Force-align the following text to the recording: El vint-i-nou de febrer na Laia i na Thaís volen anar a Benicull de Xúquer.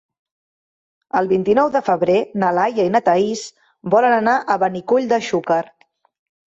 El 1.19 1.29
vint-i-nou 1.33 1.69
de 1.75 1.81
febrer 1.91 2.17
na 2.45 2.51
Laia 2.61 2.89
i 2.89 2.91
na 2.97 3.05
Thaís 3.11 3.47
volen 3.97 4.19
anar 4.19 4.39
a 4.57 4.61
Benicull 4.67 5.11
de 5.15 5.25
Xúquer. 5.31 5.65